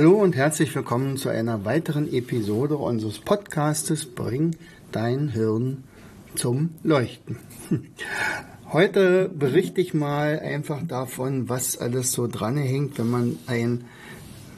Hallo 0.00 0.14
und 0.14 0.34
herzlich 0.34 0.74
willkommen 0.74 1.18
zu 1.18 1.28
einer 1.28 1.66
weiteren 1.66 2.10
Episode 2.10 2.78
unseres 2.78 3.18
Podcastes 3.18 4.06
Bring 4.06 4.56
dein 4.92 5.28
Hirn 5.28 5.84
zum 6.36 6.70
Leuchten. 6.82 7.36
Heute 8.72 9.28
berichte 9.28 9.82
ich 9.82 9.92
mal 9.92 10.40
einfach 10.40 10.80
davon, 10.88 11.50
was 11.50 11.76
alles 11.76 12.12
so 12.12 12.28
dranhängt, 12.28 12.98
wenn 12.98 13.10
man 13.10 13.38
ein, 13.46 13.84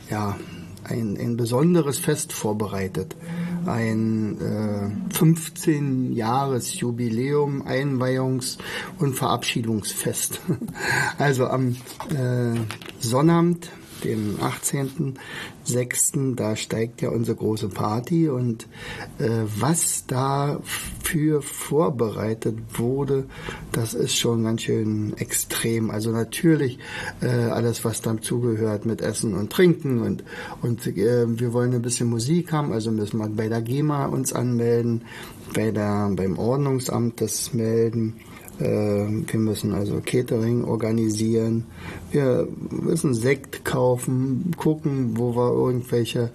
ja, 0.09 0.39
ein, 0.85 1.19
ein 1.21 1.37
besonderes 1.37 1.99
Fest 1.99 2.33
vorbereitet. 2.33 3.17
Ein 3.67 4.39
äh, 4.41 4.91
15-Jahres-Jubiläum, 5.13 7.67
Einweihungs- 7.67 8.59
und 9.01 9.15
Verabschiedungsfest. 9.15 10.41
Also 11.19 11.49
am 11.49 11.75
äh, 12.11 12.55
Sonnabend 13.01 13.73
dem 14.05 14.37
18.06. 14.37 16.35
Da 16.35 16.57
steigt 16.57 17.03
ja 17.03 17.11
unsere 17.11 17.37
große 17.37 17.69
Party 17.69 18.29
und 18.29 18.69
äh, 19.19 19.29
was 19.59 20.05
da 20.07 20.61
für 21.03 21.43
vorbereitet 21.43 22.59
wurde, 22.75 23.25
das 23.73 23.95
ist 23.95 24.17
schon 24.17 24.45
ganz 24.45 24.63
schön 24.63 25.17
extrem. 25.17 25.91
Also 25.91 26.11
natürlich 26.11 26.79
äh, 27.21 27.27
alles, 27.27 27.85
was 27.85 28.01
dazugehört 28.03 28.87
mit 28.87 29.01
Essen 29.01 29.35
und 29.35 29.51
Trinken 29.53 30.01
und, 30.03 30.25
und 30.61 30.87
äh, 30.87 31.39
wir 31.39 31.53
wollen 31.53 31.75
ein 31.75 31.83
bisschen 31.83 32.09
Musik 32.09 32.53
haben, 32.53 32.73
also 32.73 32.91
müssen 32.91 33.19
wir 33.19 33.29
bei 33.29 33.49
der 33.49 33.63
GEMA 33.63 34.07
uns 34.07 34.33
anmelden, 34.33 35.03
bei 35.55 35.71
der, 35.71 36.11
beim 36.15 36.39
Ordnungsamt 36.39 37.21
das 37.21 37.53
melden 37.53 38.15
wir 38.59 39.39
müssen 39.39 39.73
also 39.75 40.01
Catering 40.05 40.65
organisieren. 40.65 41.65
Wir 42.11 42.47
müssen 42.71 43.15
Sekt 43.15 43.65
kaufen, 43.65 44.53
gucken, 44.57 45.17
wo 45.17 45.35
wir 45.35 45.53
irgendwelche 45.53 46.31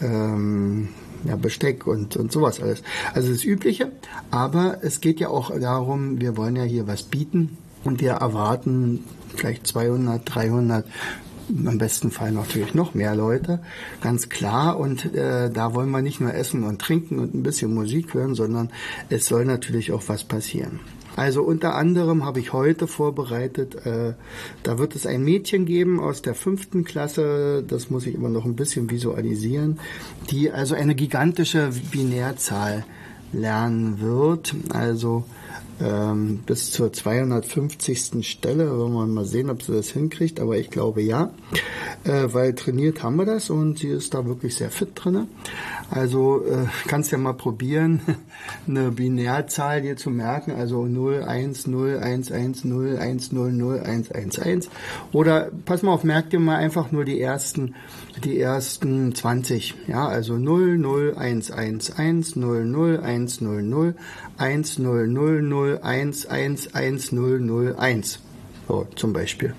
ähm, 0.00 0.88
ja, 1.24 1.36
Besteck 1.36 1.86
und, 1.86 2.16
und 2.16 2.32
sowas 2.32 2.60
alles. 2.60 2.82
Also 3.14 3.32
das 3.32 3.44
Übliche. 3.44 3.92
Aber 4.30 4.78
es 4.82 5.00
geht 5.00 5.20
ja 5.20 5.28
auch 5.28 5.50
darum, 5.58 6.20
wir 6.20 6.36
wollen 6.36 6.56
ja 6.56 6.64
hier 6.64 6.86
was 6.86 7.04
bieten 7.04 7.56
und 7.84 8.00
wir 8.00 8.12
erwarten 8.12 9.04
vielleicht 9.34 9.66
200, 9.66 10.22
300 10.24 10.86
im 11.48 11.78
besten 11.78 12.10
Fall 12.10 12.32
natürlich 12.32 12.74
noch 12.74 12.94
mehr 12.94 13.14
Leute, 13.14 13.60
ganz 14.00 14.28
klar. 14.28 14.78
Und 14.78 15.14
äh, 15.14 15.50
da 15.50 15.74
wollen 15.74 15.90
wir 15.90 16.00
nicht 16.00 16.20
nur 16.20 16.32
essen 16.32 16.64
und 16.64 16.80
trinken 16.80 17.18
und 17.18 17.34
ein 17.34 17.42
bisschen 17.42 17.74
Musik 17.74 18.14
hören, 18.14 18.34
sondern 18.34 18.70
es 19.10 19.26
soll 19.26 19.44
natürlich 19.44 19.92
auch 19.92 20.02
was 20.06 20.24
passieren. 20.24 20.80
Also 21.16 21.42
unter 21.42 21.74
anderem 21.74 22.24
habe 22.24 22.40
ich 22.40 22.52
heute 22.52 22.86
vorbereitet, 22.86 23.86
äh, 23.86 24.14
da 24.62 24.78
wird 24.78 24.94
es 24.94 25.06
ein 25.06 25.22
Mädchen 25.22 25.66
geben 25.66 26.00
aus 26.00 26.22
der 26.22 26.34
fünften 26.34 26.84
Klasse, 26.84 27.62
das 27.66 27.90
muss 27.90 28.06
ich 28.06 28.14
immer 28.14 28.28
noch 28.28 28.44
ein 28.44 28.56
bisschen 28.56 28.90
visualisieren, 28.90 29.78
die 30.30 30.50
also 30.50 30.74
eine 30.74 30.94
gigantische 30.94 31.70
Binärzahl 31.90 32.84
lernen 33.32 34.00
wird. 34.00 34.54
Also 34.72 35.24
ähm, 35.80 36.40
bis 36.46 36.70
zur 36.70 36.92
250. 36.92 38.26
Stelle. 38.26 38.70
Wollen 38.78 38.92
wir 38.92 39.06
mal 39.06 39.24
sehen, 39.24 39.50
ob 39.50 39.62
sie 39.62 39.72
das 39.72 39.90
hinkriegt, 39.90 40.40
aber 40.40 40.56
ich 40.56 40.70
glaube 40.70 41.02
ja, 41.02 41.30
äh, 42.04 42.28
weil 42.32 42.54
trainiert 42.54 43.02
haben 43.02 43.16
wir 43.16 43.24
das 43.24 43.50
und 43.50 43.78
sie 43.78 43.88
ist 43.88 44.14
da 44.14 44.26
wirklich 44.26 44.54
sehr 44.54 44.70
fit 44.70 44.90
drin. 44.94 45.26
Also 45.94 46.42
äh, 46.46 46.68
kannst 46.88 47.12
ja 47.12 47.18
mal 47.18 47.34
probieren, 47.34 48.00
eine 48.66 48.90
Binärzahl 48.90 49.82
dir 49.82 49.94
zu 49.98 50.08
merken, 50.08 50.52
also 50.52 50.86
0, 50.86 51.22
1, 51.22 51.66
0, 51.66 51.98
1, 51.98 52.32
1, 52.32 52.64
0, 52.64 52.96
1, 52.96 53.32
0, 53.32 53.52
0, 53.52 53.80
1, 53.80 54.10
1, 54.10 54.38
1. 54.38 54.70
Oder 55.12 55.50
pass 55.66 55.82
mal 55.82 55.92
auf, 55.92 56.02
merk 56.02 56.30
dir 56.30 56.40
mal 56.40 56.56
einfach 56.56 56.92
nur 56.92 57.04
die 57.04 57.20
ersten, 57.20 57.74
die 58.24 58.40
ersten 58.40 59.14
20. 59.14 59.74
Ja, 59.86 60.08
also 60.08 60.38
0, 60.38 60.78
0, 60.78 61.14
1, 61.14 61.50
1, 61.50 61.90
1, 61.98 62.36
0, 62.36 62.64
0, 62.64 63.00
1, 63.00 63.40
0, 63.42 63.62
0, 63.62 63.94
1, 64.38 64.78
0, 64.78 65.08
0, 65.08 65.42
0, 65.42 65.80
1, 65.82 66.26
1, 66.26 66.74
1, 66.74 67.12
0, 67.12 67.40
0, 67.40 67.76
1. 67.76 68.18
So, 68.66 68.86
zum 68.96 69.12
Beispiel. 69.12 69.54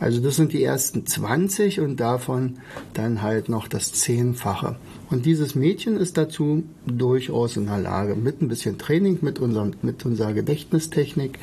Also 0.00 0.20
das 0.20 0.36
sind 0.36 0.52
die 0.52 0.62
ersten 0.62 1.06
20 1.06 1.80
und 1.80 1.98
davon 1.98 2.58
dann 2.92 3.22
halt 3.22 3.48
noch 3.48 3.68
das 3.68 3.92
Zehnfache. 3.92 4.76
Und 5.10 5.26
dieses 5.26 5.54
Mädchen 5.54 5.96
ist 5.96 6.16
dazu 6.16 6.64
durchaus 6.86 7.56
in 7.56 7.66
der 7.66 7.78
Lage, 7.78 8.14
mit 8.14 8.40
ein 8.42 8.48
bisschen 8.48 8.78
Training, 8.78 9.18
mit, 9.22 9.38
unserem, 9.38 9.72
mit 9.82 10.04
unserer 10.04 10.32
Gedächtnistechnik, 10.32 11.38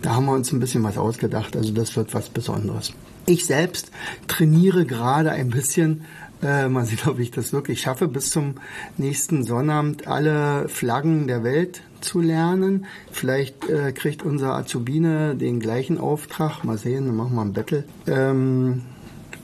da 0.00 0.16
haben 0.16 0.26
wir 0.26 0.32
uns 0.32 0.52
ein 0.52 0.60
bisschen 0.60 0.82
was 0.82 0.98
ausgedacht. 0.98 1.56
Also 1.56 1.72
das 1.72 1.96
wird 1.96 2.14
was 2.14 2.30
Besonderes. 2.30 2.92
Ich 3.26 3.44
selbst 3.44 3.90
trainiere 4.26 4.84
gerade 4.84 5.30
ein 5.30 5.50
bisschen 5.50 6.04
äh, 6.42 6.68
mal 6.68 6.84
sehen, 6.84 6.98
ob 7.06 7.18
ich 7.18 7.30
das 7.30 7.52
wirklich 7.52 7.80
schaffe, 7.80 8.08
bis 8.08 8.30
zum 8.30 8.56
nächsten 8.96 9.44
Sonnabend 9.44 10.06
alle 10.06 10.68
Flaggen 10.68 11.26
der 11.26 11.44
Welt 11.44 11.82
zu 12.00 12.20
lernen. 12.20 12.86
Vielleicht 13.10 13.68
äh, 13.68 13.92
kriegt 13.92 14.24
unser 14.24 14.54
Azubine 14.54 15.36
den 15.36 15.60
gleichen 15.60 15.98
Auftrag. 15.98 16.64
Mal 16.64 16.78
sehen, 16.78 17.06
dann 17.06 17.16
machen 17.16 17.34
wir 17.34 17.42
ein 17.42 17.52
Battle. 17.52 17.84
Ähm, 18.06 18.82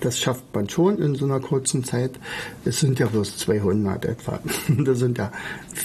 das 0.00 0.18
schafft 0.18 0.54
man 0.54 0.68
schon 0.68 0.98
in 0.98 1.14
so 1.14 1.24
einer 1.24 1.40
kurzen 1.40 1.84
Zeit. 1.84 2.12
Es 2.64 2.80
sind 2.80 2.98
ja 2.98 3.06
bloß 3.06 3.36
200 3.38 4.04
etwa. 4.04 4.40
Das 4.88 4.98
sind 4.98 5.18
ja 5.18 5.32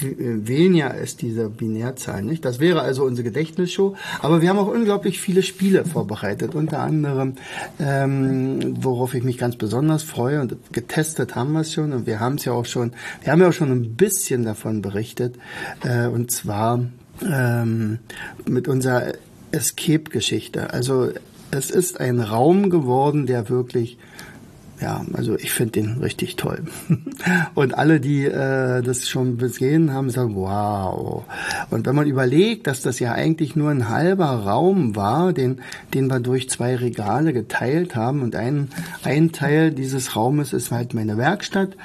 weniger 0.01 0.91
als 0.91 1.17
diese 1.17 1.49
Binärzahl, 1.49 2.23
nicht? 2.23 2.45
Das 2.45 2.59
wäre 2.59 2.81
also 2.81 3.03
unsere 3.03 3.23
Gedächtnisshow. 3.23 3.95
Aber 4.21 4.41
wir 4.41 4.49
haben 4.49 4.59
auch 4.59 4.67
unglaublich 4.67 5.19
viele 5.19 5.41
Spiele 5.41 5.85
vorbereitet. 5.85 6.55
Unter 6.55 6.79
anderem, 6.79 7.33
ähm, 7.79 8.75
worauf 8.83 9.13
ich 9.13 9.23
mich 9.23 9.37
ganz 9.37 9.55
besonders 9.55 10.03
freue 10.03 10.41
und 10.41 10.57
getestet 10.71 11.35
haben 11.35 11.53
wir 11.53 11.61
es 11.61 11.73
schon 11.73 11.91
und 11.93 12.05
wir 12.05 12.19
haben 12.19 12.35
es 12.35 12.45
ja 12.45 12.53
auch 12.53 12.65
schon, 12.65 12.93
wir 13.21 13.31
haben 13.31 13.41
ja 13.41 13.49
auch 13.49 13.53
schon 13.53 13.71
ein 13.71 13.95
bisschen 13.95 14.43
davon 14.43 14.81
berichtet. 14.81 15.35
Äh, 15.83 16.07
und 16.07 16.31
zwar 16.31 16.85
ähm, 17.21 17.99
mit 18.45 18.67
unserer 18.67 19.13
Escape-Geschichte. 19.51 20.73
Also 20.73 21.11
es 21.53 21.69
ist 21.69 21.99
ein 21.99 22.19
Raum 22.19 22.69
geworden, 22.69 23.25
der 23.25 23.49
wirklich 23.49 23.97
ja, 24.81 25.05
also 25.13 25.35
ich 25.35 25.53
finde 25.53 25.73
den 25.73 25.97
richtig 25.99 26.35
toll. 26.35 26.63
Und 27.55 27.77
alle, 27.77 28.01
die 28.01 28.25
äh, 28.25 28.81
das 28.81 29.07
schon 29.07 29.37
gesehen 29.37 29.93
haben, 29.93 30.09
sagen, 30.09 30.35
wow. 30.35 31.23
Und 31.69 31.85
wenn 31.85 31.95
man 31.95 32.05
überlegt, 32.05 32.67
dass 32.67 32.81
das 32.81 32.99
ja 32.99 33.13
eigentlich 33.13 33.55
nur 33.55 33.69
ein 33.69 33.87
halber 33.87 34.25
Raum 34.25 34.95
war, 34.95 35.31
den, 35.31 35.61
den 35.93 36.07
wir 36.07 36.19
durch 36.19 36.49
zwei 36.49 36.75
Regale 36.75 37.31
geteilt 37.31 37.95
haben 37.95 38.23
und 38.23 38.35
ein, 38.35 38.69
ein 39.03 39.31
Teil 39.31 39.71
dieses 39.71 40.17
Raumes 40.17 40.51
ist 40.51 40.71
halt 40.71 40.93
meine 40.93 41.17
Werkstatt 41.17 41.77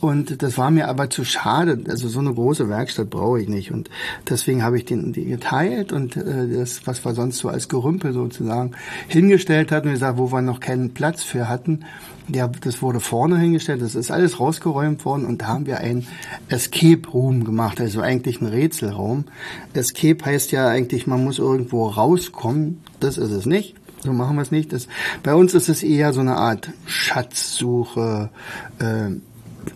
und 0.00 0.42
das 0.42 0.58
war 0.58 0.70
mir 0.70 0.88
aber 0.88 1.10
zu 1.10 1.24
schade. 1.24 1.78
Also 1.88 2.08
so 2.08 2.20
eine 2.20 2.32
große 2.34 2.68
Werkstatt 2.68 3.10
brauche 3.10 3.40
ich 3.40 3.48
nicht. 3.48 3.72
Und 3.72 3.90
deswegen 4.28 4.62
habe 4.62 4.78
ich 4.78 4.84
den, 4.84 5.12
den 5.12 5.28
geteilt 5.28 5.92
und 5.92 6.16
äh, 6.16 6.48
das, 6.48 6.86
was 6.86 7.04
wir 7.04 7.14
sonst 7.14 7.38
so 7.38 7.48
als 7.48 7.68
Gerümpel 7.68 8.12
sozusagen 8.12 8.72
hingestellt 9.08 9.72
hatten, 9.72 9.88
und 9.88 9.94
gesagt, 9.94 10.18
wo 10.18 10.32
wir 10.32 10.42
noch 10.42 10.60
keinen 10.60 10.94
Platz 10.94 11.22
für 11.22 11.48
hatten, 11.48 11.80
ja, 12.28 12.48
das 12.48 12.82
wurde 12.82 13.00
vorne 13.00 13.38
hingestellt, 13.38 13.82
das 13.82 13.94
ist 13.94 14.10
alles 14.10 14.40
rausgeräumt 14.40 15.04
worden 15.04 15.26
und 15.26 15.42
da 15.42 15.46
haben 15.46 15.66
wir 15.66 15.78
ein 15.78 16.06
Escape 16.48 17.08
Room 17.12 17.44
gemacht, 17.44 17.80
also 17.80 18.00
eigentlich 18.00 18.40
ein 18.40 18.46
Rätselraum. 18.46 19.26
Escape 19.74 20.24
heißt 20.24 20.50
ja 20.50 20.68
eigentlich, 20.68 21.06
man 21.06 21.22
muss 21.22 21.38
irgendwo 21.38 21.86
rauskommen. 21.86 22.82
Das 22.98 23.16
ist 23.16 23.30
es 23.30 23.46
nicht. 23.46 23.76
So 24.00 24.12
machen 24.12 24.36
wir 24.36 24.42
es 24.42 24.50
nicht. 24.50 24.72
Das, 24.72 24.88
bei 25.22 25.34
uns 25.34 25.54
ist 25.54 25.68
es 25.68 25.82
eher 25.82 26.12
so 26.12 26.20
eine 26.20 26.36
Art 26.36 26.70
Schatzsuche, 26.84 28.30
äh, 28.78 29.10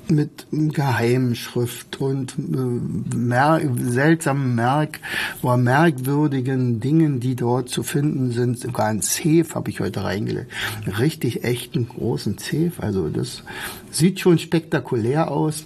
mit 0.09 0.47
Geheimschrift 0.51 2.01
und 2.01 2.35
äh, 2.39 3.17
mer 3.17 3.61
seltsamen 3.77 4.55
Merk 4.55 5.01
oder 5.43 5.57
merkwürdigen 5.57 6.81
Dingen, 6.81 7.21
die 7.21 7.37
dort 7.37 7.69
zu 7.69 7.83
finden 7.83 8.33
sind. 8.33 8.59
Sogar 8.59 8.87
ein 8.87 9.03
Safe 9.03 9.47
habe 9.55 9.71
ich 9.71 9.81
heute 9.81 10.05
reingelegt. 10.05 10.51
Richtig 10.99 11.45
echten 11.45 11.89
großen 11.89 12.39
Safe. 12.39 12.73
Also 12.79 13.09
das 13.09 13.43
sieht 13.91 14.21
schon 14.21 14.39
spektakulär 14.39 15.31
aus. 15.31 15.65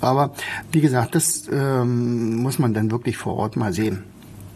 Aber 0.00 0.34
wie 0.72 0.80
gesagt, 0.80 1.14
das 1.14 1.48
ähm, 1.50 2.36
muss 2.36 2.58
man 2.58 2.74
dann 2.74 2.90
wirklich 2.90 3.16
vor 3.16 3.34
Ort 3.36 3.56
mal 3.56 3.72
sehen. 3.72 4.04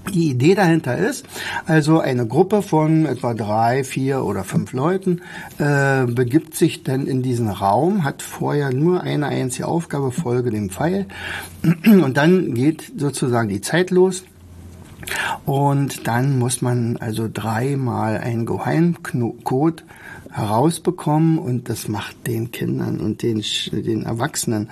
Die 0.08 0.30
Idee 0.30 0.54
dahinter 0.54 0.96
ist, 0.98 1.26
also 1.66 2.00
eine 2.00 2.26
Gruppe 2.26 2.62
von 2.62 3.06
etwa 3.06 3.34
drei, 3.34 3.84
vier 3.84 4.24
oder 4.24 4.42
fünf 4.42 4.72
Leuten 4.72 5.20
äh, 5.58 6.06
begibt 6.06 6.56
sich 6.56 6.82
dann 6.82 7.06
in 7.06 7.22
diesen 7.22 7.48
Raum, 7.48 8.02
hat 8.02 8.22
vorher 8.22 8.72
nur 8.72 9.02
eine 9.02 9.26
einzige 9.26 9.68
Aufgabe, 9.68 10.10
folge 10.10 10.50
dem 10.50 10.70
Pfeil 10.70 11.06
und 11.62 12.16
dann 12.16 12.54
geht 12.54 12.92
sozusagen 12.96 13.48
die 13.48 13.60
Zeit 13.60 13.90
los. 13.90 14.24
Und 15.46 16.06
dann 16.06 16.38
muss 16.38 16.60
man 16.60 16.96
also 16.98 17.28
dreimal 17.32 18.18
einen 18.18 18.46
Geheimcode 18.46 19.84
herausbekommen 20.30 21.38
und 21.38 21.68
das 21.68 21.88
macht 21.88 22.26
den 22.26 22.50
Kindern 22.52 23.00
und 23.00 23.22
den, 23.22 23.42
den 23.72 24.04
Erwachsenen 24.04 24.70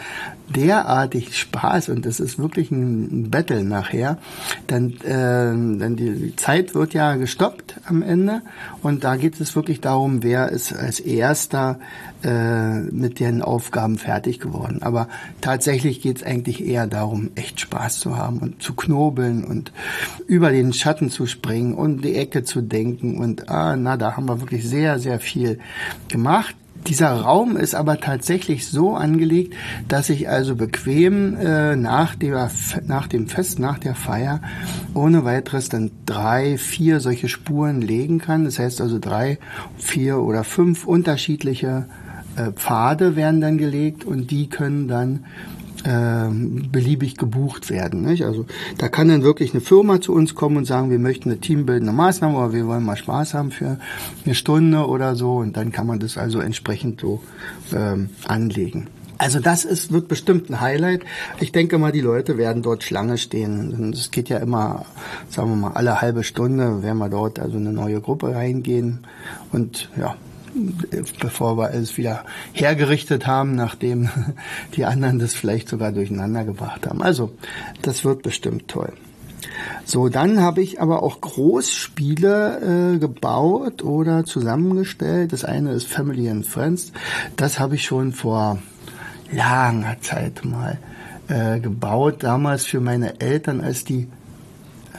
derartig 0.54 1.36
Spaß 1.36 1.88
und 1.90 2.06
das 2.06 2.20
ist 2.20 2.38
wirklich 2.38 2.70
ein 2.70 3.30
Battle 3.30 3.64
nachher. 3.64 4.18
Dann, 4.66 4.92
äh, 5.00 5.94
die, 5.94 6.12
die 6.12 6.36
Zeit 6.36 6.74
wird 6.74 6.94
ja 6.94 7.16
gestoppt 7.16 7.80
am 7.84 8.02
Ende 8.02 8.42
und 8.82 9.04
da 9.04 9.16
geht 9.16 9.40
es 9.40 9.54
wirklich 9.54 9.80
darum, 9.80 10.22
wer 10.22 10.50
ist 10.50 10.72
als 10.72 11.00
erster 11.00 11.78
äh, 12.24 12.80
mit 12.80 13.20
den 13.20 13.42
Aufgaben 13.42 13.98
fertig 13.98 14.40
geworden. 14.40 14.82
Aber 14.82 15.08
tatsächlich 15.40 16.00
geht 16.00 16.18
es 16.18 16.22
eigentlich 16.22 16.64
eher 16.64 16.86
darum, 16.86 17.30
echt 17.34 17.60
Spaß 17.60 17.98
zu 17.98 18.16
haben 18.16 18.38
und 18.38 18.62
zu 18.62 18.74
knobeln 18.74 19.44
und 19.44 19.72
über 20.26 20.50
den 20.50 20.72
Schatten 20.72 21.10
zu 21.10 21.26
springen 21.26 21.74
und 21.74 22.04
die 22.04 22.16
Ecke 22.16 22.42
zu 22.42 22.60
denken 22.60 23.18
und 23.18 23.48
ah, 23.48 23.76
na, 23.76 23.96
da 23.96 24.16
haben 24.16 24.26
wir 24.26 24.40
wirklich 24.40 24.68
sehr, 24.68 24.98
sehr 24.98 25.20
viel 25.20 25.58
gemacht. 26.08 26.56
Dieser 26.86 27.12
Raum 27.12 27.56
ist 27.56 27.74
aber 27.74 28.00
tatsächlich 28.00 28.66
so 28.68 28.94
angelegt, 28.94 29.54
dass 29.88 30.08
ich 30.08 30.28
also 30.28 30.56
bequem 30.56 31.36
äh, 31.36 31.76
nach, 31.76 32.14
der, 32.14 32.50
nach 32.86 33.08
dem 33.08 33.28
Fest, 33.28 33.58
nach 33.58 33.78
der 33.78 33.94
Feier, 33.94 34.40
ohne 34.94 35.24
weiteres 35.24 35.68
dann 35.68 35.90
drei, 36.06 36.56
vier 36.56 37.00
solche 37.00 37.28
Spuren 37.28 37.82
legen 37.82 38.18
kann. 38.18 38.44
Das 38.44 38.58
heißt 38.58 38.80
also 38.80 38.98
drei, 38.98 39.38
vier 39.76 40.18
oder 40.18 40.44
fünf 40.44 40.86
unterschiedliche 40.86 41.86
äh, 42.36 42.52
Pfade 42.52 43.16
werden 43.16 43.40
dann 43.40 43.58
gelegt 43.58 44.04
und 44.04 44.30
die 44.30 44.48
können 44.48 44.88
dann 44.88 45.24
äh, 45.84 46.28
beliebig 46.30 47.16
gebucht 47.16 47.70
werden. 47.70 48.02
Nicht? 48.02 48.24
Also 48.24 48.46
da 48.78 48.88
kann 48.88 49.08
dann 49.08 49.22
wirklich 49.22 49.52
eine 49.52 49.60
Firma 49.60 50.00
zu 50.00 50.12
uns 50.12 50.34
kommen 50.34 50.56
und 50.56 50.64
sagen, 50.64 50.90
wir 50.90 50.98
möchten 50.98 51.30
eine 51.30 51.40
teambildende 51.40 51.92
Maßnahme 51.92 52.36
oder 52.36 52.52
wir 52.52 52.66
wollen 52.66 52.84
mal 52.84 52.96
Spaß 52.96 53.34
haben 53.34 53.50
für 53.50 53.78
eine 54.24 54.34
Stunde 54.34 54.86
oder 54.86 55.14
so 55.14 55.36
und 55.36 55.56
dann 55.56 55.72
kann 55.72 55.86
man 55.86 55.98
das 56.00 56.18
also 56.18 56.40
entsprechend 56.40 57.00
so 57.00 57.22
ähm, 57.72 58.10
anlegen. 58.26 58.88
Also 59.18 59.40
das 59.40 59.64
ist, 59.64 59.92
wird 59.92 60.06
bestimmt 60.06 60.48
ein 60.48 60.60
Highlight. 60.60 61.02
Ich 61.40 61.50
denke 61.50 61.76
mal, 61.78 61.90
die 61.90 62.00
Leute 62.00 62.38
werden 62.38 62.62
dort 62.62 62.84
Schlange 62.84 63.18
stehen. 63.18 63.92
Es 63.92 64.12
geht 64.12 64.28
ja 64.28 64.38
immer, 64.38 64.86
sagen 65.28 65.50
wir 65.50 65.56
mal, 65.56 65.72
alle 65.72 66.00
halbe 66.00 66.22
Stunde 66.22 66.84
werden 66.84 66.98
wir 66.98 67.08
dort 67.08 67.40
also 67.40 67.56
eine 67.56 67.72
neue 67.72 68.00
Gruppe 68.00 68.32
reingehen. 68.32 69.00
Und 69.50 69.90
ja, 69.96 70.14
bevor 71.20 71.56
wir 71.56 71.70
es 71.72 71.96
wieder 71.96 72.24
hergerichtet 72.52 73.26
haben, 73.26 73.54
nachdem 73.54 74.08
die 74.74 74.84
anderen 74.84 75.18
das 75.18 75.34
vielleicht 75.34 75.68
sogar 75.68 75.92
durcheinander 75.92 76.44
gebracht 76.44 76.86
haben. 76.86 77.02
Also, 77.02 77.30
das 77.82 78.04
wird 78.04 78.22
bestimmt 78.22 78.68
toll. 78.68 78.92
So, 79.84 80.08
dann 80.08 80.40
habe 80.40 80.60
ich 80.60 80.80
aber 80.80 81.02
auch 81.02 81.20
Großspiele 81.20 82.94
äh, 82.94 82.98
gebaut 82.98 83.82
oder 83.82 84.24
zusammengestellt. 84.24 85.32
Das 85.32 85.44
eine 85.44 85.72
ist 85.72 85.86
Family 85.86 86.28
and 86.28 86.46
Friends. 86.46 86.92
Das 87.36 87.58
habe 87.58 87.76
ich 87.76 87.84
schon 87.84 88.12
vor 88.12 88.58
langer 89.32 89.96
Zeit 90.00 90.44
mal 90.44 90.78
äh, 91.28 91.60
gebaut. 91.60 92.22
Damals 92.22 92.66
für 92.66 92.80
meine 92.80 93.20
Eltern, 93.20 93.60
als 93.60 93.84
die 93.84 94.08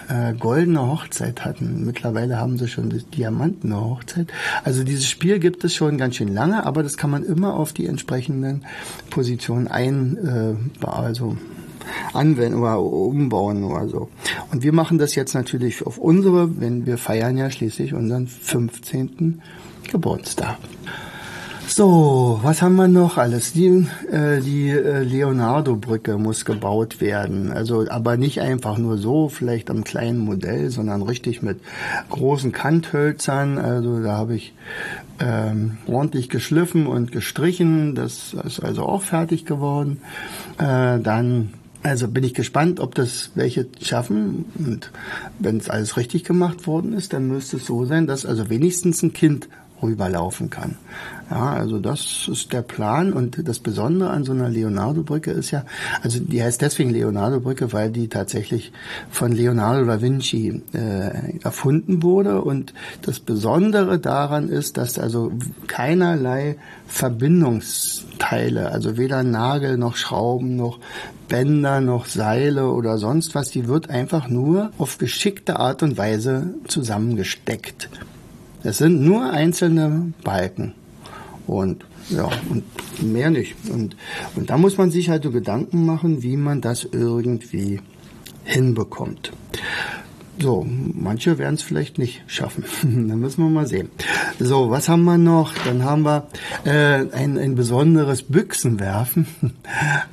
äh, 0.10 0.34
goldene 0.34 0.88
Hochzeit 0.88 1.46
hatten. 1.46 1.86
Mittlerweile 1.86 2.38
haben 2.38 2.58
sie 2.58 2.68
schon 2.68 2.90
die 2.90 3.04
diamantene 3.04 3.80
Hochzeit. 3.80 4.28
Also 4.64 4.84
dieses 4.84 5.08
Spiel 5.08 5.40
gibt 5.40 5.64
es 5.64 5.76
schon 5.76 5.98
ganz 5.98 6.16
schön 6.16 6.34
lange, 6.34 6.66
aber 6.66 6.84
das 6.84 6.98
kann 6.98 7.12
man 7.12 7.24
immer 7.24 7.54
auf 7.54 7.74
die 7.74 7.86
entsprechenden 7.86 8.66
Positionen 9.10 9.68
ein, 9.68 10.18
äh, 10.82 10.86
also 10.86 11.38
anwenden 12.14 12.60
oder 12.60 12.82
umbauen 12.82 13.64
oder 13.64 13.88
so. 13.88 14.10
Und 14.52 14.64
wir 14.64 14.74
machen 14.74 14.98
das 14.98 15.16
jetzt 15.16 15.34
natürlich 15.34 15.86
auf 15.86 15.98
unsere, 15.98 16.60
wenn 16.60 16.86
wir 16.86 16.98
feiern 16.98 17.38
ja 17.38 17.50
schließlich 17.50 17.94
unseren 17.94 18.28
15. 18.28 19.42
Geburtstag. 19.92 20.58
So, 21.72 22.40
was 22.42 22.64
haben 22.64 22.78
wir 22.78 22.88
noch 22.88 23.18
alles? 23.18 23.54
Die, 23.54 23.86
äh, 24.12 24.42
die 24.42 24.70
äh, 24.70 25.04
Leonardo-Brücke 25.04 26.18
muss 26.18 26.44
gebaut 26.44 27.00
werden. 27.00 27.52
Also, 27.52 27.86
aber 27.88 28.18
nicht 28.18 28.42
einfach 28.42 28.80
nur 28.80 28.98
so, 28.98 29.30
vielleicht 29.30 29.70
am 29.70 29.84
kleinen 29.84 30.18
Modell, 30.18 30.72
sondern 30.72 31.04
richtig 31.04 31.44
mit 31.44 31.60
großen 32.10 32.52
Kanthölzern. 32.52 33.60
Also 33.60 34.02
da 34.02 34.18
habe 34.18 34.36
ich 34.36 34.54
ähm, 35.20 35.78
ordentlich 35.86 36.30
geschliffen 36.30 36.88
und 36.88 37.12
gestrichen. 37.12 37.94
Das 37.94 38.34
ist 38.34 38.62
also 38.62 38.84
auch 38.84 39.04
fertig 39.04 39.46
geworden. 39.46 40.02
Äh, 40.58 41.00
dann 41.00 41.54
also 41.84 42.08
bin 42.08 42.24
ich 42.24 42.34
gespannt, 42.34 42.80
ob 42.80 42.96
das 42.96 43.32
welche 43.36 43.68
schaffen. 43.80 44.46
Und 44.58 44.92
wenn 45.38 45.58
es 45.58 45.70
alles 45.70 45.98
richtig 45.98 46.24
gemacht 46.24 46.66
worden 46.66 46.94
ist, 46.94 47.14
dann 47.14 47.28
müsste 47.28 47.58
es 47.58 47.68
so 47.68 47.86
sein, 47.86 48.08
dass 48.08 48.26
also 48.26 48.50
wenigstens 48.50 49.04
ein 49.04 49.14
Kind 49.14 49.48
rüberlaufen 49.82 50.50
kann. 50.50 50.78
Ja, 51.30 51.54
also 51.54 51.78
das 51.80 52.28
ist 52.32 52.54
der 52.54 52.64
Plan 52.64 53.14
und 53.14 53.48
das 53.48 53.60
Besondere 53.60 54.10
an 54.10 54.24
so 54.24 54.32
einer 54.32 54.50
Leonardo-Brücke 54.50 55.30
ist 55.30 55.52
ja, 55.52 55.64
also 56.02 56.20
die 56.20 56.42
heißt 56.42 56.60
deswegen 56.62 56.90
Leonardo-Brücke, 56.90 57.72
weil 57.72 57.92
die 57.92 58.08
tatsächlich 58.08 58.72
von 59.12 59.32
Leonardo 59.32 59.86
da 59.86 60.02
Vinci 60.02 60.64
äh, 60.74 61.40
erfunden 61.44 62.02
wurde 62.02 62.42
und 62.42 62.74
das 63.04 63.20
Besondere 63.20 64.00
daran 64.00 64.50
ist, 64.50 64.78
dass 64.78 64.98
also 64.98 65.32
keinerlei 65.68 66.56
Verbindungsteile, 66.88 68.72
also 68.72 68.98
weder 68.98 69.22
Nagel 69.22 69.78
noch 69.78 69.98
Schrauben 69.98 70.56
noch 70.56 70.80
Bänder 71.28 71.80
noch 71.80 72.08
Seile 72.08 72.72
oder 72.72 72.98
sonst 72.98 73.36
was, 73.36 73.52
die 73.52 73.68
wird 73.68 73.92
einfach 73.92 74.28
nur 74.28 74.72
auf 74.80 74.98
geschickte 74.98 75.58
Art 75.58 75.84
und 75.84 75.98
Weise 75.98 76.56
zusammengesteckt. 76.68 77.88
Es 78.64 78.78
sind 78.80 79.02
nur 79.02 79.32
einzelne 79.32 80.14
Balken. 80.24 80.74
Und 81.48 81.86
ja, 82.10 82.30
und 82.50 82.64
mehr 83.02 83.30
nicht. 83.30 83.56
Und, 83.70 83.96
und 84.36 84.50
da 84.50 84.58
muss 84.58 84.78
man 84.78 84.92
sich 84.92 85.10
halt 85.10 85.24
so 85.24 85.32
Gedanken 85.32 85.86
machen, 85.86 86.24
wie 86.24 86.38
man 86.38 86.62
das 86.62 86.88
irgendwie 86.92 87.80
hinbekommt. 88.44 89.32
So, 90.42 90.66
manche 90.66 91.38
werden 91.38 91.56
es 91.56 91.64
vielleicht 91.64 91.98
nicht 91.98 92.24
schaffen. 92.28 92.64
Dann 92.84 93.20
müssen 93.20 93.44
wir 93.44 93.50
mal 93.50 93.68
sehen. 93.68 93.90
So, 94.40 94.70
was 94.70 94.88
haben 94.88 95.04
wir 95.04 95.18
noch? 95.18 95.54
Dann 95.66 95.84
haben 95.84 96.04
wir 96.04 96.28
äh, 96.64 97.06
ein, 97.12 97.38
ein 97.38 97.56
besonderes 97.56 98.24
Büchsenwerfen. 98.24 99.28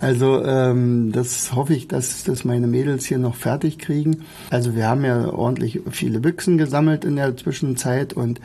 Also 0.01 0.45
ähm, 0.45 1.13
das 1.13 1.55
hoffe 1.55 1.75
ich, 1.75 1.89
dass, 1.89 2.25
dass 2.25 2.45
meine 2.45 2.67
Mädels 2.67 3.07
hier 3.07 3.19
noch 3.19 3.35
fertig 3.35 3.79
kriegen. 3.79 4.25
Also 4.51 4.75
wir 4.75 4.87
haben 4.87 5.05
ja 5.05 5.33
ordentlich 5.33 5.81
viele 5.91 6.21
Büchsen 6.21 6.59
gesammelt 6.59 7.05
in 7.05 7.17
der 7.17 7.37
Zwischenzeit 7.37 8.13
und 8.13 8.41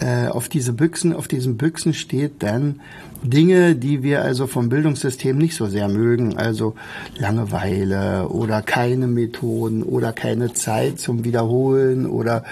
äh, 0.00 0.28
auf 0.28 0.48
diese 0.48 0.72
Büchsen, 0.72 1.12
auf 1.12 1.28
diesen 1.28 1.58
Büchsen 1.58 1.92
steht 1.92 2.42
dann 2.42 2.80
Dinge, 3.24 3.74
die 3.74 4.02
wir 4.02 4.22
also 4.22 4.46
vom 4.46 4.68
Bildungssystem 4.68 5.36
nicht 5.36 5.56
so 5.56 5.66
sehr 5.66 5.88
mögen, 5.88 6.36
also 6.36 6.74
Langeweile 7.18 8.28
oder 8.28 8.62
keine 8.62 9.06
Methoden 9.06 9.82
oder 9.82 10.12
keine 10.12 10.52
Zeit 10.52 11.00
zum 11.00 11.24
Wiederholen 11.24 12.06
oder 12.06 12.44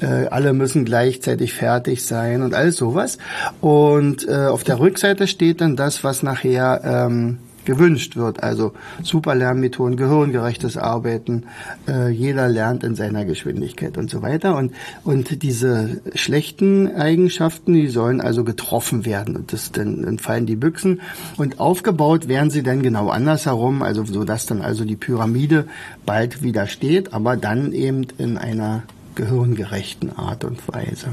äh, 0.00 0.26
alle 0.26 0.52
müssen 0.52 0.84
gleichzeitig 0.84 1.54
fertig 1.54 2.04
sein 2.04 2.42
und 2.42 2.54
alles 2.54 2.76
sowas. 2.76 3.18
Und 3.60 4.28
äh, 4.28 4.46
auf 4.46 4.64
der 4.64 4.78
Rückseite 4.80 5.26
steht 5.26 5.60
dann 5.60 5.76
das, 5.76 6.04
was 6.04 6.22
nachher 6.22 6.82
ähm, 6.84 7.38
gewünscht 7.68 8.16
wird. 8.16 8.42
Also 8.42 8.72
super 9.02 9.34
Lernmethoden, 9.34 9.98
gehirngerechtes 9.98 10.78
Arbeiten, 10.78 11.44
äh, 11.86 12.08
jeder 12.08 12.48
lernt 12.48 12.82
in 12.82 12.94
seiner 12.94 13.26
Geschwindigkeit 13.26 13.98
und 13.98 14.08
so 14.08 14.22
weiter. 14.22 14.56
Und, 14.56 14.72
und 15.04 15.42
diese 15.42 16.00
schlechten 16.14 16.96
Eigenschaften, 16.96 17.74
die 17.74 17.88
sollen 17.88 18.22
also 18.22 18.42
getroffen 18.42 19.04
werden. 19.04 19.36
Und 19.36 19.52
das, 19.52 19.70
dann, 19.70 20.00
dann 20.00 20.18
fallen 20.18 20.46
die 20.46 20.56
Büchsen. 20.56 21.02
Und 21.36 21.60
aufgebaut 21.60 22.26
werden 22.26 22.48
sie 22.48 22.62
dann 22.62 22.82
genau 22.82 23.10
andersherum, 23.10 23.82
also 23.82 24.02
so 24.06 24.24
dass 24.24 24.46
dann 24.46 24.62
also 24.62 24.86
die 24.86 24.96
Pyramide 24.96 25.66
bald 26.06 26.42
wieder 26.42 26.66
steht, 26.68 27.12
aber 27.12 27.36
dann 27.36 27.74
eben 27.74 28.06
in 28.16 28.38
einer 28.38 28.84
gehirngerechten 29.14 30.16
Art 30.16 30.44
und 30.44 30.66
Weise. 30.68 31.08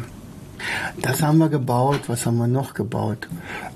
Das 1.01 1.21
haben 1.21 1.37
wir 1.37 1.49
gebaut. 1.49 2.01
Was 2.07 2.25
haben 2.25 2.37
wir 2.37 2.47
noch 2.47 2.73
gebaut? 2.73 3.27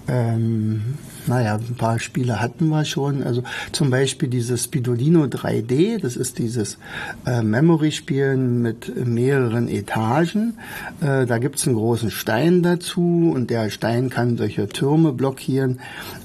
Ähm, 0.07 0.97
naja, 1.27 1.55
ein 1.55 1.75
paar 1.75 1.99
Spiele 1.99 2.41
hatten 2.41 2.69
wir 2.69 2.85
schon. 2.85 3.23
Also 3.23 3.43
zum 3.71 3.89
Beispiel 3.89 4.29
dieses 4.29 4.63
Spidolino 4.63 5.25
3D, 5.25 6.01
das 6.01 6.15
ist 6.15 6.39
dieses 6.39 6.77
äh, 7.25 7.43
Memory-Spielen 7.43 8.61
mit 8.61 9.05
mehreren 9.05 9.67
Etagen. 9.67 10.57
Äh, 11.01 11.25
da 11.25 11.37
gibt's 11.37 11.67
einen 11.67 11.75
großen 11.75 12.09
Stein 12.09 12.63
dazu 12.63 13.31
und 13.33 13.49
der 13.49 13.69
Stein 13.69 14.09
kann 14.09 14.37
solche 14.37 14.67
Türme 14.67 15.13
blockieren. 15.13 15.79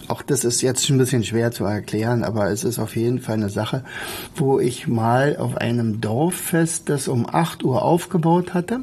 Auch 0.08 0.22
das 0.22 0.44
ist 0.44 0.62
jetzt 0.62 0.88
ein 0.90 0.98
bisschen 0.98 1.24
schwer 1.24 1.50
zu 1.50 1.64
erklären, 1.64 2.24
aber 2.24 2.50
es 2.50 2.64
ist 2.64 2.78
auf 2.78 2.96
jeden 2.96 3.20
Fall 3.20 3.36
eine 3.36 3.50
Sache, 3.50 3.84
wo 4.36 4.60
ich 4.60 4.86
mal 4.86 5.36
auf 5.36 5.56
einem 5.56 6.00
Dorffest 6.00 6.88
das 6.88 7.08
um 7.08 7.26
8 7.28 7.64
Uhr 7.64 7.82
aufgebaut 7.82 8.54
hatte. 8.54 8.80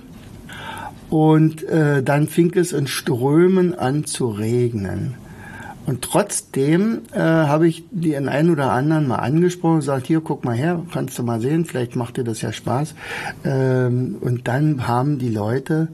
Und 1.12 1.64
äh, 1.64 2.02
dann 2.02 2.28
fing 2.28 2.54
es 2.56 2.72
in 2.72 2.88
Strömen 2.88 3.78
an 3.78 4.06
zu 4.06 4.30
regnen. 4.30 5.16
Und 5.86 6.04
trotzdem 6.04 7.02
äh, 7.12 7.20
habe 7.20 7.68
ich 7.68 7.84
den 7.92 8.30
einen 8.30 8.50
oder 8.50 8.72
anderen 8.72 9.08
mal 9.08 9.18
angesprochen 9.18 9.74
und 9.74 9.80
gesagt, 9.80 10.08
hier, 10.08 10.22
guck 10.22 10.46
mal 10.46 10.56
her, 10.56 10.82
kannst 10.94 11.20
du 11.20 11.24
mal 11.24 11.42
sehen, 11.42 11.66
vielleicht 11.66 11.96
macht 11.96 12.18
dir 12.18 12.24
das 12.24 12.42
ja 12.42 12.54
Spaß. 12.54 12.96
Ähm, 13.44 14.16
und 14.22 14.48
dann 14.48 14.88
haben 14.88 15.20
die 15.20 15.30
Leute 15.30 15.90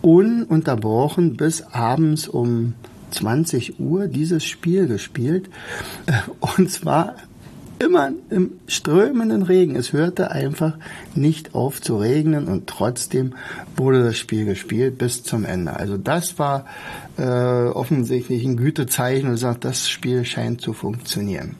ununterbrochen 0.00 1.36
bis 1.36 1.62
abends 1.62 2.26
um 2.26 2.74
20 3.10 3.78
Uhr 3.78 4.08
dieses 4.08 4.44
Spiel 4.44 4.86
gespielt. 4.86 5.50
Und 6.56 6.70
zwar 6.70 7.16
immer 7.82 8.12
im 8.30 8.52
strömenden 8.66 9.42
Regen. 9.42 9.76
Es 9.76 9.92
hörte 9.92 10.30
einfach 10.30 10.78
nicht 11.14 11.54
auf 11.54 11.80
zu 11.80 11.96
regnen 11.96 12.48
und 12.48 12.66
trotzdem 12.66 13.34
wurde 13.76 14.04
das 14.04 14.16
Spiel 14.16 14.44
gespielt 14.44 14.98
bis 14.98 15.22
zum 15.22 15.44
Ende. 15.44 15.74
Also 15.74 15.96
das 15.98 16.38
war 16.38 16.66
äh, 17.18 17.22
offensichtlich 17.22 18.44
ein 18.44 18.56
Gütezeichen 18.56 19.28
und 19.28 19.36
sagt, 19.36 19.64
das 19.64 19.88
Spiel 19.88 20.24
scheint 20.24 20.60
zu 20.60 20.72
funktionieren. 20.72 21.56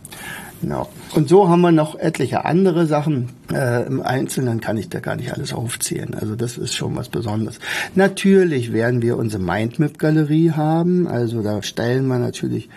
Genau. 0.62 0.88
Und 1.14 1.28
so 1.28 1.48
haben 1.48 1.60
wir 1.60 1.72
noch 1.72 1.98
etliche 1.98 2.44
andere 2.44 2.86
Sachen. 2.86 3.30
Äh, 3.52 3.84
Im 3.84 4.00
Einzelnen 4.00 4.60
kann 4.60 4.78
ich 4.78 4.88
da 4.88 5.00
gar 5.00 5.16
nicht 5.16 5.34
alles 5.34 5.52
aufzählen. 5.52 6.14
Also 6.14 6.36
das 6.36 6.56
ist 6.56 6.74
schon 6.76 6.94
was 6.94 7.08
Besonderes. 7.08 7.58
Natürlich 7.96 8.72
werden 8.72 9.02
wir 9.02 9.16
unsere 9.18 9.42
Mindmap-Galerie 9.42 10.52
haben. 10.52 11.08
Also 11.08 11.42
da 11.42 11.64
stellen 11.64 12.06
wir 12.06 12.20
natürlich 12.20 12.68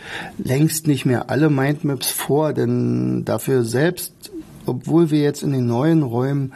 längst 0.43 0.87
nicht 0.87 1.05
mehr 1.05 1.29
alle 1.29 1.51
Mindmaps 1.51 2.09
vor, 2.09 2.53
denn 2.53 3.23
dafür 3.23 3.63
selbst 3.63 4.13
obwohl 4.67 5.11
wir 5.11 5.19
jetzt 5.19 5.43
in 5.43 5.51
den 5.51 5.67
neuen 5.67 6.01
Räumen 6.01 6.53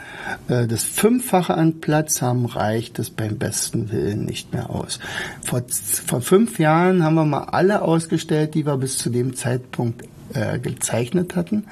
äh, 0.48 0.65
das 0.65 0.83
Fünffache 0.83 1.53
an 1.53 1.79
Platz 1.79 2.24
haben, 2.24 2.48
reicht 2.48 2.98
es 2.98 3.12
beim 3.12 3.38
besten 3.38 3.91
Willen 3.91 4.25
nicht 4.25 4.51
mehr 4.51 4.71
aus. 4.71 5.00
Vor, 5.43 5.62
vor 6.07 6.21
fünf 6.21 6.57
Jahren 6.57 7.03
haben 7.03 7.13
wir 7.13 7.25
mal 7.25 7.43
alle 7.43 7.83
ausgestellt, 7.83 8.55
die 8.55 8.65
wir 8.65 8.77
bis 8.77 8.98
zu 8.98 9.12
dem 9.12 9.36
Zeitpunkt 9.36 10.03
äh, 10.33 10.59
gezeichnet 10.59 11.36
hatten. 11.36 11.65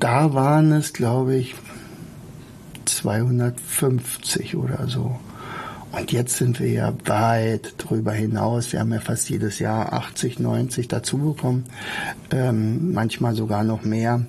Da 0.00 0.34
waren 0.34 0.72
es, 0.72 0.92
glaube 0.92 1.36
ich, 1.36 1.54
250 2.84 4.56
oder 4.56 4.88
so. 4.88 5.18
Und 5.92 6.10
jetzt 6.10 6.36
sind 6.38 6.58
wir 6.58 6.70
ja 6.70 6.94
weit 7.04 7.74
drüber 7.76 8.12
hinaus. 8.12 8.72
Wir 8.72 8.80
haben 8.80 8.92
ja 8.92 9.00
fast 9.00 9.28
jedes 9.28 9.58
Jahr 9.58 9.92
80, 9.92 10.38
90 10.38 10.88
dazu 10.88 11.18
bekommen, 11.18 11.64
ähm, 12.30 12.92
manchmal 12.92 13.34
sogar 13.34 13.62
noch 13.62 13.84
mehr. 13.84 14.24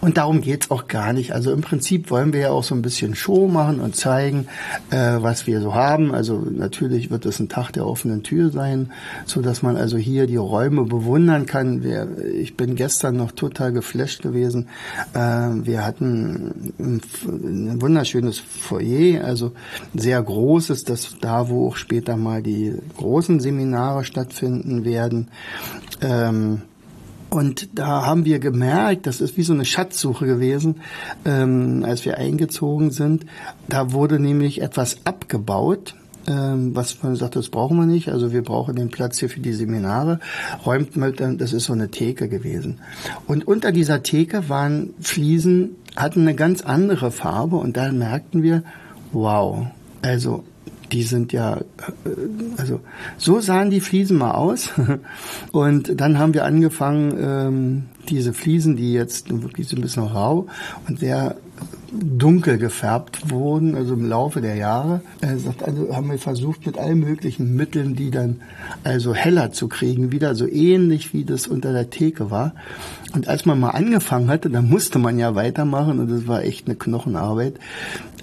Und 0.00 0.16
darum 0.16 0.40
geht's 0.40 0.70
auch 0.70 0.86
gar 0.88 1.12
nicht. 1.12 1.32
Also 1.32 1.52
im 1.52 1.60
Prinzip 1.60 2.10
wollen 2.10 2.32
wir 2.32 2.40
ja 2.40 2.50
auch 2.50 2.64
so 2.64 2.74
ein 2.74 2.82
bisschen 2.82 3.14
Show 3.14 3.48
machen 3.48 3.80
und 3.80 3.96
zeigen, 3.96 4.46
äh, 4.90 5.16
was 5.20 5.46
wir 5.46 5.60
so 5.60 5.74
haben. 5.74 6.14
Also 6.14 6.38
natürlich 6.38 7.10
wird 7.10 7.26
es 7.26 7.40
ein 7.40 7.48
Tag 7.48 7.72
der 7.72 7.86
offenen 7.86 8.22
Tür 8.22 8.50
sein, 8.50 8.92
so 9.26 9.42
dass 9.42 9.62
man 9.62 9.76
also 9.76 9.96
hier 9.96 10.26
die 10.26 10.36
Räume 10.36 10.84
bewundern 10.84 11.46
kann. 11.46 11.82
Wir, 11.82 12.08
ich 12.34 12.56
bin 12.56 12.74
gestern 12.74 13.16
noch 13.16 13.32
total 13.32 13.72
geflasht 13.72 14.22
gewesen. 14.22 14.68
Äh, 15.12 15.18
wir 15.18 15.84
hatten 15.84 16.72
ein, 16.78 17.00
ein 17.24 17.82
wunderschönes 17.82 18.38
Foyer, 18.38 19.24
also 19.24 19.52
sehr 19.94 20.22
großes, 20.22 20.84
das 20.84 21.16
da, 21.20 21.48
wo 21.48 21.68
auch 21.68 21.76
später 21.76 22.16
mal 22.16 22.42
die 22.42 22.74
großen 22.96 23.40
Seminare 23.40 24.04
stattfinden 24.04 24.84
werden. 24.84 25.28
Ähm, 26.00 26.62
und 27.34 27.76
da 27.76 28.06
haben 28.06 28.24
wir 28.24 28.38
gemerkt, 28.38 29.08
das 29.08 29.20
ist 29.20 29.36
wie 29.36 29.42
so 29.42 29.52
eine 29.52 29.64
Schatzsuche 29.64 30.24
gewesen, 30.24 30.76
ähm, 31.24 31.84
als 31.84 32.04
wir 32.04 32.16
eingezogen 32.16 32.92
sind. 32.92 33.26
Da 33.68 33.90
wurde 33.90 34.20
nämlich 34.20 34.62
etwas 34.62 34.98
abgebaut, 35.04 35.96
ähm, 36.28 36.76
was 36.76 37.02
man 37.02 37.16
sagt, 37.16 37.34
das 37.34 37.48
brauchen 37.48 37.76
wir 37.76 37.86
nicht. 37.86 38.08
Also 38.08 38.32
wir 38.32 38.42
brauchen 38.42 38.76
den 38.76 38.88
Platz 38.88 39.18
hier 39.18 39.28
für 39.28 39.40
die 39.40 39.52
Seminare. 39.52 40.20
Räumt 40.64 40.96
mal, 40.96 41.10
das 41.10 41.52
ist 41.52 41.64
so 41.64 41.72
eine 41.72 41.90
Theke 41.90 42.28
gewesen. 42.28 42.78
Und 43.26 43.48
unter 43.48 43.72
dieser 43.72 44.04
Theke 44.04 44.48
waren 44.48 44.94
Fliesen, 45.00 45.70
hatten 45.96 46.20
eine 46.20 46.36
ganz 46.36 46.62
andere 46.62 47.10
Farbe 47.10 47.56
und 47.56 47.76
da 47.76 47.90
merkten 47.90 48.44
wir, 48.44 48.62
wow, 49.10 49.66
also 50.02 50.44
die 50.92 51.02
sind 51.02 51.32
ja, 51.32 51.56
äh, 51.56 51.62
also 52.56 52.80
so 53.16 53.40
sahen 53.40 53.70
die 53.70 53.80
Fliesen 53.80 54.18
mal 54.18 54.32
aus. 54.32 54.70
Und 55.52 56.00
dann 56.00 56.18
haben 56.18 56.34
wir 56.34 56.44
angefangen, 56.44 57.14
ähm, 57.18 57.82
diese 58.08 58.32
Fliesen, 58.32 58.76
die 58.76 58.92
jetzt 58.92 59.30
wirklich 59.42 59.68
so 59.68 59.76
ein 59.76 59.82
bisschen 59.82 60.04
rau 60.04 60.46
und 60.86 60.98
sehr 60.98 61.36
dunkel 61.92 62.58
gefärbt 62.58 63.30
wurden, 63.30 63.76
also 63.76 63.94
im 63.94 64.06
Laufe 64.08 64.40
der 64.40 64.56
Jahre, 64.56 65.00
also 65.22 65.54
haben 65.94 66.10
wir 66.10 66.18
versucht 66.18 66.66
mit 66.66 66.76
allen 66.76 67.00
möglichen 67.00 67.54
Mitteln, 67.54 67.94
die 67.94 68.10
dann 68.10 68.40
also 68.82 69.14
heller 69.14 69.52
zu 69.52 69.68
kriegen, 69.68 70.12
wieder 70.12 70.34
so 70.34 70.46
ähnlich 70.46 71.14
wie 71.14 71.24
das 71.24 71.46
unter 71.46 71.72
der 71.72 71.90
Theke 71.90 72.30
war. 72.30 72.54
Und 73.14 73.28
als 73.28 73.46
man 73.46 73.60
mal 73.60 73.70
angefangen 73.70 74.28
hatte, 74.28 74.50
dann 74.50 74.68
musste 74.68 74.98
man 74.98 75.18
ja 75.18 75.34
weitermachen 75.34 76.00
und 76.00 76.10
das 76.10 76.26
war 76.26 76.42
echt 76.42 76.66
eine 76.66 76.76
Knochenarbeit. 76.76 77.54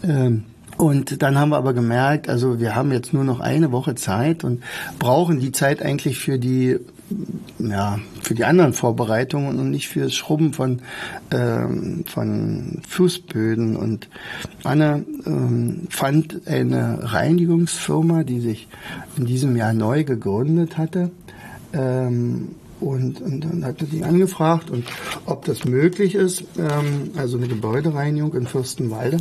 Ähm, 0.04 0.44
und 0.78 1.22
dann 1.22 1.38
haben 1.38 1.50
wir 1.50 1.58
aber 1.58 1.74
gemerkt, 1.74 2.30
also 2.30 2.60
wir 2.60 2.76
haben 2.76 2.92
jetzt 2.92 3.14
nur 3.14 3.24
noch 3.24 3.40
eine 3.40 3.72
Woche 3.72 3.96
Zeit 3.96 4.44
und 4.44 4.64
brauchen 5.00 5.40
die 5.40 5.52
Zeit 5.52 5.82
eigentlich 5.82 6.20
für 6.20 6.40
die 6.40 6.80
ja, 7.60 8.00
für 8.22 8.34
die 8.34 8.46
anderen 8.46 8.74
Vorbereitungen 8.74 9.60
und 9.60 9.72
nicht 9.72 9.90
fürs 9.90 10.14
Schrubben 10.14 10.54
von, 10.54 10.82
ähm, 11.32 12.04
von 12.08 12.82
Fußböden. 12.88 13.76
Und 13.76 14.08
Anne 14.64 15.06
ähm, 15.26 15.88
fand 15.90 16.48
eine 16.48 17.00
Reinigungsfirma, 17.02 18.24
die 18.24 18.40
sich 18.40 18.68
in 19.18 19.26
diesem 19.26 19.56
Jahr 19.56 19.74
neu 19.74 20.04
gegründet 20.04 20.78
hatte. 20.78 21.12
Ähm, 21.74 22.56
und, 22.82 23.22
und 23.22 23.42
dann 23.42 23.64
hatte 23.64 23.86
die 23.86 24.04
angefragt, 24.04 24.70
und 24.72 24.86
ob 25.26 25.46
das 25.46 25.66
möglich 25.66 26.16
ist, 26.16 26.44
ähm, 26.58 27.12
also 27.16 27.38
eine 27.38 27.48
Gebäudereinigung 27.48 28.34
in 28.34 28.48
Fürstenwalde. 28.48 29.18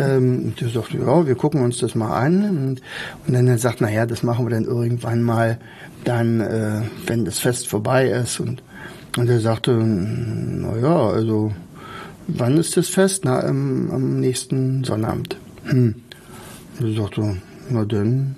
Ähm, 0.00 0.46
und 0.46 0.60
die 0.60 0.68
sagte, 0.68 0.98
ja, 0.98 1.26
wir 1.26 1.34
gucken 1.34 1.62
uns 1.62 1.78
das 1.78 1.94
mal 1.94 2.16
an. 2.16 2.44
Und, 2.44 2.82
und 3.26 3.34
dann 3.34 3.58
sagt, 3.58 3.80
na 3.80 3.90
ja, 3.90 4.06
das 4.06 4.22
machen 4.22 4.46
wir 4.46 4.50
dann 4.50 4.64
irgendwann 4.64 5.22
mal, 5.22 5.58
dann, 6.04 6.40
äh, 6.40 6.82
wenn 7.06 7.24
das 7.24 7.38
Fest 7.38 7.68
vorbei 7.68 8.08
ist. 8.08 8.40
Und, 8.40 8.62
und 9.16 9.28
er 9.28 9.40
sagte, 9.40 9.72
na 9.72 10.76
ja, 10.78 11.08
also 11.10 11.52
wann 12.26 12.56
ist 12.56 12.76
das 12.76 12.88
Fest? 12.88 13.24
Na, 13.24 13.40
im, 13.40 13.90
am 13.90 14.20
nächsten 14.20 14.84
Sonnabend. 14.84 15.36
Hm. 15.64 15.96
Und 16.78 16.86
er 16.86 17.02
sagte, 17.02 17.36
na 17.68 17.84
dann, 17.84 18.36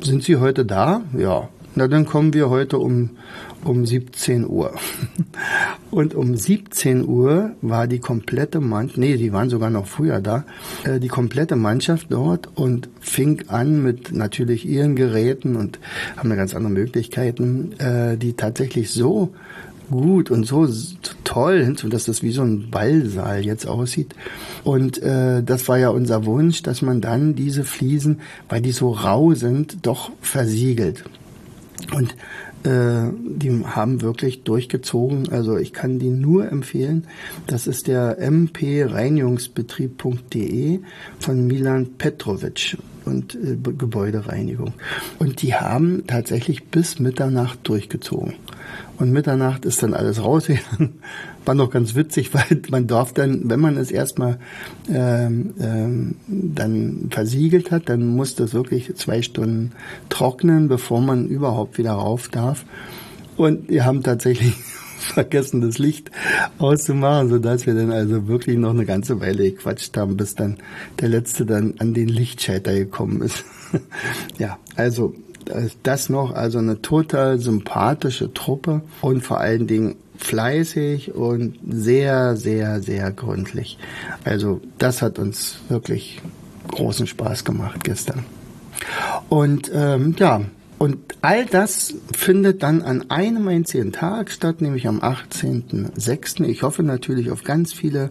sind 0.00 0.22
Sie 0.22 0.36
heute 0.36 0.64
da? 0.64 1.02
Ja. 1.16 1.48
Na, 1.76 1.88
dann 1.88 2.06
kommen 2.06 2.32
wir 2.34 2.50
heute 2.50 2.78
um, 2.78 3.10
um 3.64 3.84
17 3.84 4.48
Uhr. 4.48 4.74
Und 5.90 6.14
um 6.14 6.36
17 6.36 7.06
Uhr 7.06 7.52
war 7.62 7.88
die 7.88 7.98
komplette 7.98 8.60
Mannschaft, 8.60 8.98
nee, 8.98 9.16
die 9.16 9.32
waren 9.32 9.50
sogar 9.50 9.70
noch 9.70 9.86
früher 9.86 10.20
da, 10.20 10.44
äh, 10.84 11.00
die 11.00 11.08
komplette 11.08 11.56
Mannschaft 11.56 12.08
dort 12.10 12.48
und 12.54 12.88
fing 13.00 13.44
an 13.48 13.82
mit 13.82 14.12
natürlich 14.12 14.66
ihren 14.66 14.96
Geräten 14.96 15.56
und 15.56 15.78
haben 16.16 16.30
eine 16.30 16.36
ganz 16.36 16.54
andere 16.54 16.72
Möglichkeiten, 16.72 17.72
äh, 17.78 18.16
die 18.16 18.34
tatsächlich 18.34 18.90
so 18.90 19.32
gut 19.90 20.30
und 20.30 20.44
so 20.44 20.68
toll, 21.24 21.74
dass 21.90 22.04
das 22.04 22.22
wie 22.22 22.32
so 22.32 22.42
ein 22.42 22.70
Ballsaal 22.70 23.44
jetzt 23.44 23.66
aussieht. 23.66 24.14
Und 24.62 25.02
äh, 25.02 25.42
das 25.42 25.68
war 25.68 25.78
ja 25.78 25.90
unser 25.90 26.24
Wunsch, 26.24 26.62
dass 26.62 26.82
man 26.82 27.00
dann 27.00 27.34
diese 27.34 27.64
Fliesen, 27.64 28.20
weil 28.48 28.62
die 28.62 28.72
so 28.72 28.90
rau 28.90 29.34
sind, 29.34 29.86
doch 29.86 30.10
versiegelt. 30.20 31.04
Und 31.92 32.16
äh, 32.64 33.10
die 33.12 33.64
haben 33.64 34.00
wirklich 34.00 34.42
durchgezogen. 34.42 35.28
Also 35.30 35.56
ich 35.56 35.72
kann 35.72 35.98
die 35.98 36.10
nur 36.10 36.50
empfehlen. 36.50 37.06
Das 37.46 37.66
ist 37.66 37.86
der 37.86 38.18
mpreinigungsbetrieb.de 38.30 40.80
von 41.18 41.46
Milan 41.46 41.90
Petrovic. 41.98 42.78
und 43.04 43.34
äh, 43.34 43.56
Gebäudereinigung. 43.56 44.72
Und 45.18 45.42
die 45.42 45.54
haben 45.54 46.06
tatsächlich 46.06 46.68
bis 46.68 46.98
Mitternacht 46.98 47.58
durchgezogen. 47.64 48.36
Und 48.98 49.12
Mitternacht 49.12 49.64
ist 49.64 49.82
dann 49.82 49.94
alles 49.94 50.22
rausgegangen. 50.22 50.94
War 51.44 51.54
noch 51.54 51.70
ganz 51.70 51.94
witzig, 51.94 52.32
weil 52.32 52.62
man 52.70 52.86
darf 52.86 53.12
dann, 53.12 53.50
wenn 53.50 53.60
man 53.60 53.76
es 53.76 53.90
erstmal 53.90 54.38
ähm, 54.88 55.54
ähm, 55.60 56.14
dann 56.26 57.08
versiegelt 57.10 57.70
hat, 57.70 57.88
dann 57.88 58.06
muss 58.06 58.34
das 58.34 58.54
wirklich 58.54 58.94
zwei 58.96 59.20
Stunden 59.20 59.72
trocknen, 60.08 60.68
bevor 60.68 61.00
man 61.00 61.28
überhaupt 61.28 61.76
wieder 61.76 61.92
rauf 61.92 62.28
darf. 62.28 62.64
Und 63.36 63.68
wir 63.68 63.84
haben 63.84 64.02
tatsächlich 64.02 64.54
vergessen, 64.98 65.60
das 65.60 65.78
Licht 65.78 66.10
auszumachen, 66.58 67.28
sodass 67.28 67.66
wir 67.66 67.74
dann 67.74 67.90
also 67.90 68.26
wirklich 68.26 68.56
noch 68.56 68.70
eine 68.70 68.86
ganze 68.86 69.20
Weile 69.20 69.50
gequatscht 69.50 69.96
haben, 69.96 70.16
bis 70.16 70.34
dann 70.34 70.58
der 71.00 71.08
Letzte 71.08 71.44
dann 71.44 71.74
an 71.78 71.94
den 71.94 72.08
Lichtschalter 72.08 72.72
gekommen 72.74 73.20
ist. 73.22 73.44
ja, 74.38 74.58
also 74.76 75.14
das 75.82 76.08
noch, 76.08 76.34
also 76.34 76.58
eine 76.58 76.82
total 76.82 77.38
sympathische 77.38 78.32
Truppe 78.32 78.82
und 79.00 79.22
vor 79.22 79.40
allen 79.40 79.66
Dingen 79.66 79.96
fleißig 80.16 81.14
und 81.14 81.58
sehr, 81.68 82.36
sehr, 82.36 82.80
sehr 82.80 83.10
gründlich. 83.10 83.78
Also 84.24 84.60
das 84.78 85.02
hat 85.02 85.18
uns 85.18 85.58
wirklich 85.68 86.20
großen 86.68 87.06
Spaß 87.06 87.44
gemacht 87.44 87.84
gestern. 87.84 88.24
Und 89.28 89.70
ähm, 89.74 90.14
ja, 90.18 90.42
und 90.78 90.98
all 91.22 91.46
das 91.46 91.94
findet 92.14 92.62
dann 92.62 92.82
an 92.82 93.10
einem 93.10 93.48
einzigen 93.48 93.92
Tag 93.92 94.30
statt, 94.30 94.60
nämlich 94.60 94.86
am 94.86 95.00
18.06. 95.00 96.44
Ich 96.44 96.62
hoffe 96.62 96.82
natürlich 96.82 97.30
auf 97.30 97.42
ganz 97.42 97.72
viele 97.72 98.10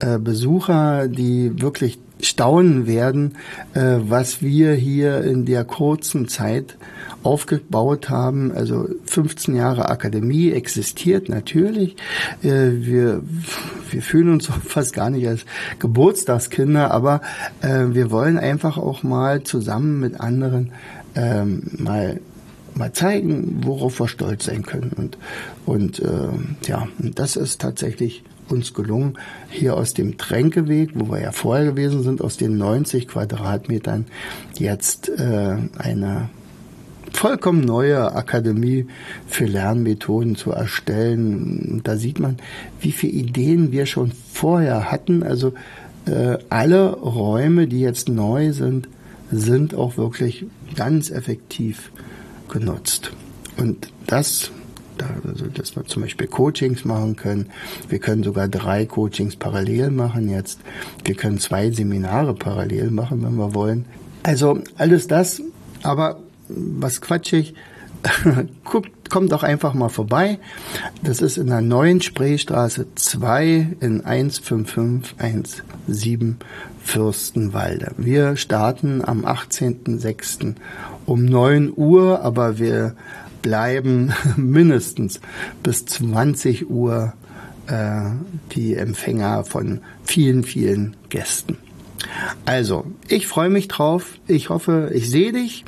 äh, 0.00 0.18
Besucher, 0.18 1.08
die 1.08 1.62
wirklich 1.62 1.98
staunen 2.22 2.86
werden, 2.86 3.36
äh, 3.74 3.96
was 3.98 4.40
wir 4.40 4.72
hier 4.72 5.22
in 5.22 5.44
der 5.44 5.64
kurzen 5.64 6.28
Zeit 6.28 6.76
aufgebaut 7.22 8.08
haben. 8.08 8.52
Also 8.52 8.88
15 9.06 9.56
Jahre 9.56 9.90
Akademie 9.90 10.52
existiert 10.52 11.28
natürlich. 11.28 11.96
Äh, 12.42 12.70
wir, 12.80 13.22
wir 13.90 14.02
fühlen 14.02 14.32
uns 14.32 14.46
fast 14.66 14.94
gar 14.94 15.10
nicht 15.10 15.26
als 15.26 15.44
Geburtstagskinder, 15.80 16.90
aber 16.90 17.20
äh, 17.60 17.86
wir 17.88 18.10
wollen 18.10 18.38
einfach 18.38 18.78
auch 18.78 19.02
mal 19.02 19.42
zusammen 19.42 20.00
mit 20.00 20.20
anderen 20.20 20.72
ähm, 21.14 21.62
mal 21.76 22.20
mal 22.74 22.92
zeigen, 22.92 23.60
worauf 23.64 24.00
wir 24.00 24.08
stolz 24.08 24.46
sein 24.46 24.62
können. 24.62 24.92
Und, 24.96 25.18
und 25.66 25.98
äh, 25.98 26.28
ja, 26.66 26.88
das 26.98 27.36
ist 27.36 27.60
tatsächlich 27.60 28.24
uns 28.48 28.74
gelungen, 28.74 29.18
hier 29.50 29.76
aus 29.76 29.94
dem 29.94 30.18
Tränkeweg, 30.18 30.90
wo 30.94 31.10
wir 31.10 31.20
ja 31.20 31.32
vorher 31.32 31.64
gewesen 31.66 32.02
sind, 32.02 32.20
aus 32.20 32.36
den 32.36 32.58
90 32.58 33.08
Quadratmetern 33.08 34.06
jetzt 34.58 35.08
äh, 35.08 35.56
eine 35.78 36.28
vollkommen 37.12 37.60
neue 37.60 38.14
Akademie 38.14 38.86
für 39.26 39.44
Lernmethoden 39.44 40.36
zu 40.36 40.50
erstellen. 40.52 41.80
Da 41.84 41.96
sieht 41.96 42.18
man, 42.18 42.38
wie 42.80 42.92
viele 42.92 43.12
Ideen 43.12 43.72
wir 43.72 43.86
schon 43.86 44.12
vorher 44.32 44.90
hatten. 44.90 45.22
Also 45.22 45.52
äh, 46.06 46.38
alle 46.48 46.92
Räume, 46.92 47.66
die 47.66 47.80
jetzt 47.80 48.08
neu 48.08 48.52
sind, 48.52 48.88
sind 49.30 49.74
auch 49.74 49.96
wirklich 49.96 50.46
ganz 50.74 51.10
effektiv 51.10 51.90
genutzt. 52.48 53.12
Und 53.56 53.88
das, 54.06 54.50
also 55.26 55.46
dass 55.46 55.76
wir 55.76 55.84
zum 55.84 56.02
Beispiel 56.02 56.26
Coachings 56.26 56.84
machen 56.84 57.16
können. 57.16 57.46
Wir 57.88 57.98
können 57.98 58.22
sogar 58.22 58.48
drei 58.48 58.86
Coachings 58.86 59.36
parallel 59.36 59.90
machen 59.90 60.28
jetzt. 60.28 60.60
Wir 61.04 61.14
können 61.14 61.38
zwei 61.38 61.70
Seminare 61.70 62.34
parallel 62.34 62.90
machen, 62.90 63.22
wenn 63.22 63.36
wir 63.36 63.54
wollen. 63.54 63.86
Also 64.22 64.60
alles 64.76 65.06
das, 65.06 65.42
aber 65.82 66.20
was 66.48 67.00
quatschig, 67.00 67.54
guckt, 68.64 69.10
kommt 69.10 69.32
doch 69.32 69.42
einfach 69.42 69.74
mal 69.74 69.90
vorbei. 69.90 70.38
Das 71.02 71.20
ist 71.20 71.36
in 71.36 71.48
der 71.48 71.60
neuen 71.60 72.00
Spreestraße 72.00 72.86
2 72.94 73.76
in 73.80 74.02
15517 74.04 76.38
Fürstenwalde. 76.82 77.92
Wir 77.96 78.36
starten 78.36 79.02
am 79.04 79.24
18.06. 79.24 80.54
um 81.06 81.24
9 81.24 81.72
Uhr, 81.76 82.22
aber 82.22 82.58
wir 82.58 82.94
bleiben 83.42 84.12
mindestens 84.36 85.20
bis 85.62 85.84
20 85.84 86.70
Uhr 86.70 87.12
äh, 87.66 88.10
die 88.54 88.74
Empfänger 88.74 89.44
von 89.44 89.80
vielen, 90.04 90.44
vielen 90.44 90.96
Gästen. 91.10 91.58
Also, 92.44 92.86
ich 93.08 93.26
freue 93.26 93.48
mich 93.48 93.68
drauf. 93.68 94.18
Ich 94.26 94.48
hoffe, 94.48 94.90
ich 94.92 95.08
sehe 95.08 95.32
dich. 95.32 95.64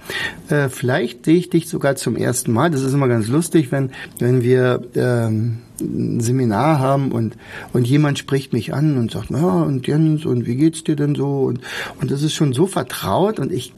Äh, 0.49 0.69
vielleicht 0.69 1.25
sehe 1.25 1.37
ich 1.37 1.51
dich 1.51 1.69
sogar 1.69 1.97
zum 1.97 2.17
ersten 2.17 2.53
Mal. 2.53 2.71
Das 2.71 2.83
ist 2.83 2.93
immer 2.93 3.09
ganz 3.09 3.29
lustig, 3.29 3.71
wenn, 3.71 3.91
wenn 4.19 4.43
wir 4.43 4.83
ähm, 4.97 5.59
ein 5.81 6.21
Seminar 6.21 6.79
haben 6.79 7.13
und, 7.13 7.37
und 7.73 7.87
jemand 7.87 8.19
spricht 8.19 8.53
mich 8.53 8.75
an 8.75 8.97
und 8.97 9.11
sagt, 9.11 9.31
ja, 9.31 9.63
und 9.63 9.87
Jens, 9.87 10.25
und 10.25 10.47
wie 10.47 10.57
geht's 10.57 10.85
dir 10.85 10.97
denn 10.97 11.15
so? 11.15 11.43
Und, 11.45 11.61
und 12.01 12.11
das 12.11 12.23
ist 12.23 12.35
schon 12.35 12.53
so 12.53 12.67
vertraut 12.67 13.39
und 13.39 13.53
ich 13.53 13.73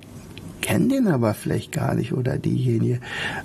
kenne 0.67 0.89
den 0.89 1.07
aber 1.07 1.33
vielleicht 1.35 1.71
gar 1.71 1.95
nicht 1.95 2.13
oder 2.13 2.39
diejenige. 2.39 2.99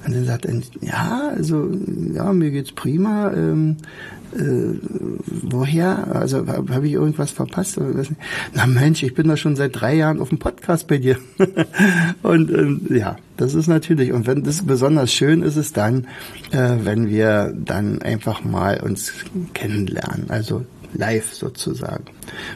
Und 0.06 0.16
dann 0.16 0.25
sagt 0.25 0.46
er, 0.46 0.56
ja, 0.82 1.32
also, 1.36 1.70
ja, 2.13 2.34
mir 2.34 2.50
geht's 2.50 2.72
prima. 2.72 3.31
Ähm, 3.31 3.77
äh, 4.34 4.74
woher? 5.25 6.16
Also 6.16 6.48
habe 6.48 6.74
hab 6.74 6.84
ich 6.84 6.94
irgendwas 6.94 7.29
verpasst? 7.29 7.79
Na 8.53 8.66
Mensch, 8.66 9.03
ich 9.03 9.14
bin 9.14 9.27
da 9.27 9.38
schon 9.38 9.55
seit 9.55 9.79
drei 9.79 9.94
Jahren 9.94 10.20
auf 10.20 10.29
dem 10.29 10.40
Podcast 10.40 10.88
bei 10.88 10.98
dir. 10.98 11.18
und 12.24 12.50
ähm, 12.50 12.88
ja, 12.90 13.18
das 13.38 13.53
ist 13.53 13.68
natürlich, 13.68 14.14
und 14.14 14.25
wenn 14.25 14.44
das 14.44 14.66
besonders 14.66 15.14
schön 15.14 15.44
ist 15.44 15.57
es 15.57 15.74
dann, 15.74 16.07
äh, 16.51 16.77
wenn 16.81 17.07
wir 17.07 17.53
dann 17.55 18.01
einfach 18.01 18.44
mal 18.44 18.81
uns 18.81 19.14
kennenlernen, 19.53 20.25
also 20.29 20.66
live 20.94 21.34
sozusagen. 21.34 22.05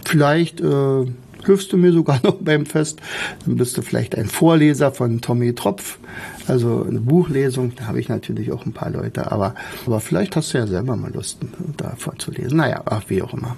Vielleicht 0.06 0.60
äh, 0.62 1.06
hilfst 1.46 1.72
du 1.74 1.78
mir 1.78 1.92
sogar 1.92 2.20
noch 2.24 2.36
beim 2.36 2.66
Fest. 2.66 3.00
Dann 3.46 3.56
bist 3.56 3.78
du 3.78 3.82
vielleicht 3.82 4.16
ein 4.16 4.28
Vorleser 4.28 4.92
von 4.92 5.22
Tommy 5.22 5.54
Tropf. 5.54 6.00
Also 6.48 6.86
eine 6.88 7.00
Buchlesung, 7.00 7.74
da 7.76 7.88
habe 7.88 8.00
ich 8.00 8.10
natürlich 8.10 8.52
auch 8.52 8.66
ein 8.66 8.74
paar 8.74 8.92
Leute, 8.92 9.32
aber, 9.32 9.56
aber 9.86 10.00
vielleicht 10.00 10.36
hast 10.36 10.54
du 10.54 10.60
ja 10.60 10.68
selber 10.68 10.96
mal 10.96 11.12
Lust, 11.12 11.40
da 11.78 11.96
vorzulesen. 11.98 12.58
Naja, 12.58 12.84
ach, 12.86 13.04
wie 13.08 13.22
auch 13.22 13.34
immer. 13.34 13.56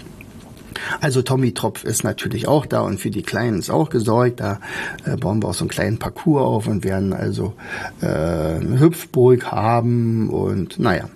Also 1.01 1.21
Tommy 1.21 1.53
Tropf 1.53 1.83
ist 1.83 2.03
natürlich 2.03 2.47
auch 2.47 2.65
da 2.65 2.81
und 2.81 2.99
für 2.99 3.09
die 3.09 3.23
Kleinen 3.23 3.59
ist 3.59 3.69
auch 3.69 3.89
gesorgt. 3.89 4.39
Da 4.39 4.59
äh, 5.05 5.17
bauen 5.17 5.41
wir 5.41 5.49
auch 5.49 5.53
so 5.53 5.63
einen 5.63 5.69
kleinen 5.69 5.99
Parcours 5.99 6.43
auf 6.43 6.67
und 6.67 6.83
werden 6.83 7.13
also 7.13 7.53
äh, 8.01 8.05
eine 8.05 8.79
Hüpfburg 8.79 9.51
haben 9.51 10.29
und 10.29 10.79
naja, 10.79 11.09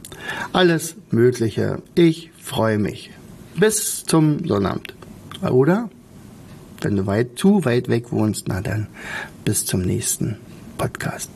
alles 0.54 0.96
Mögliche. 1.10 1.82
Ich 1.96 2.32
freue 2.38 2.80
mich. 2.80 3.12
Bis 3.56 4.04
zum 4.06 4.46
Sonnabend. 4.48 4.94
Oder? 5.42 5.90
Wenn 6.84 6.96
du 6.96 7.06
weit, 7.06 7.38
zu 7.38 7.64
weit 7.64 7.90
weg 7.90 8.12
wohnst, 8.12 8.48
na 8.48 8.60
dann 8.60 8.88
bis 9.46 9.68
zum 9.68 9.84
nächsten 9.84 10.38
Podcast. 10.80 11.30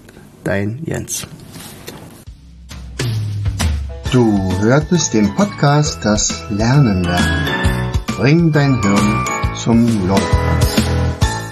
Dein 0.44 0.80
Jens. 0.86 1.28
Du 4.12 4.60
hörtest 4.60 5.14
den 5.14 5.36
Podcast 5.36 6.04
Das 6.04 6.44
Lernen 6.50 7.04
lernen. 7.04 7.94
Bring 8.08 8.52
dein 8.52 8.82
Hirn 8.82 9.26
zum 9.56 10.08
Laufen. 10.08 10.24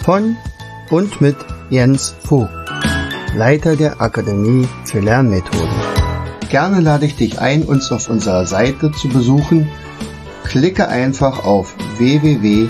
Von 0.03 0.37
und 0.89 1.21
mit 1.21 1.35
Jens 1.69 2.15
Vogt, 2.23 2.49
Leiter 3.35 3.75
der 3.75 4.01
Akademie 4.01 4.67
für 4.85 5.01
Lernmethoden. 5.01 5.69
Gerne 6.49 6.79
lade 6.79 7.05
ich 7.05 7.15
dich 7.15 7.39
ein, 7.39 7.61
uns 7.61 7.91
auf 7.91 8.09
unserer 8.09 8.47
Seite 8.47 8.91
zu 8.91 9.09
besuchen. 9.09 9.69
Klicke 10.45 10.87
einfach 10.87 11.45
auf 11.45 11.75
www 11.99 12.69